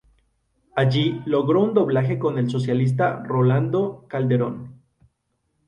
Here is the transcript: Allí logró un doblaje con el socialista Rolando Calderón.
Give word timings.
Allí 0.75 1.21
logró 1.27 1.61
un 1.63 1.75
doblaje 1.75 2.17
con 2.17 2.39
el 2.39 2.49
socialista 2.49 3.21
Rolando 3.23 4.07
Calderón. 4.07 4.81